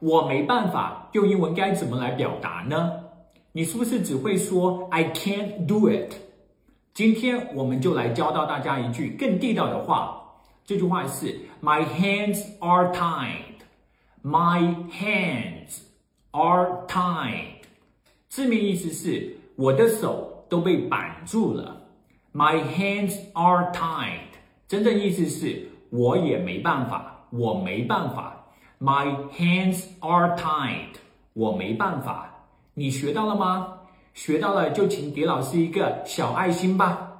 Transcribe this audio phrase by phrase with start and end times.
[0.00, 2.92] 我没办法，用英文该怎么来表达呢？
[3.52, 6.12] 你是不是只会说 I can't do it？
[6.92, 10.20] 今天我们就来教到大家一句更地道的话。
[10.64, 13.62] 这句话是 My hands are tied.
[14.22, 15.80] My hands
[16.30, 17.62] are tied.
[18.28, 21.82] 字面意思是我的手都被绑住了。
[22.32, 24.34] My hands are tied.
[24.66, 28.43] 真正意思是我也没办法，我没办法。
[28.80, 30.96] My hands are tied.
[31.32, 32.30] 我没办法。
[32.74, 33.80] 你学到了吗？
[34.14, 37.13] 学到了就请给老师一个小爱心吧。